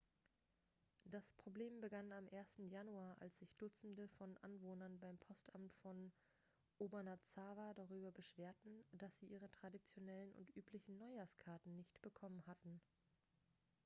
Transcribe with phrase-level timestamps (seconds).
[1.05, 2.71] das problem begann am 1.
[2.71, 6.11] januar als sich dutzende von anwohnern beim postamt von
[6.79, 12.81] obanazawa darüber beschwerten dass sie ihre traditionellen und üblichen neuhjahrskarten nicht bekommen hatten